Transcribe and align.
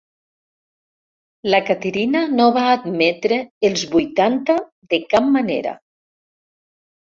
La 1.53 1.59
Caterina 1.67 2.23
no 2.37 2.47
va 2.55 2.63
admetre 2.77 3.37
els 3.69 3.85
vuitanta 3.93 4.57
de 4.95 5.01
cap 5.15 5.31
manera. 5.37 5.77